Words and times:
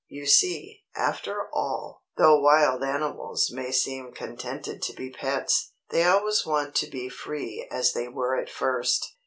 You 0.07 0.25
see, 0.25 0.83
after 0.95 1.47
all, 1.53 2.01
though 2.17 2.39
wild 2.41 2.83
animals 2.83 3.51
may 3.53 3.71
seem 3.71 4.13
contented 4.13 4.81
to 4.81 4.93
be 4.93 5.11
pets, 5.11 5.73
they 5.91 6.05
always 6.05 6.43
want 6.43 6.73
to 6.77 6.87
be 6.89 7.07
free 7.07 7.67
as 7.69 7.93
they 7.93 8.07
were 8.07 8.35
at 8.35 8.49
first. 8.49 9.13